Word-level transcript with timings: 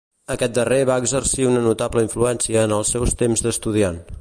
Aquest 0.35 0.53
darrer 0.57 0.79
va 0.89 0.95
exercir 1.01 1.45
una 1.49 1.61
notable 1.67 2.05
influència 2.07 2.65
en 2.71 2.75
els 2.79 2.95
seus 2.97 3.15
temps 3.21 3.45
d'estudiant. 3.49 4.03